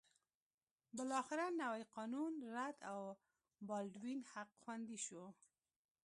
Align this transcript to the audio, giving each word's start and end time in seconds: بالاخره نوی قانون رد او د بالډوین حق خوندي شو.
بالاخره 0.93 1.45
نوی 1.57 1.83
قانون 1.93 2.33
رد 2.55 2.77
او 2.91 3.01
د 3.15 3.17
بالډوین 3.67 4.19
حق 4.31 4.51
خوندي 4.61 4.99
شو. 5.05 5.23